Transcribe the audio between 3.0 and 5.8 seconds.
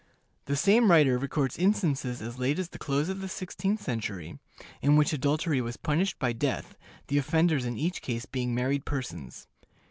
of the sixteenth century in which adultery was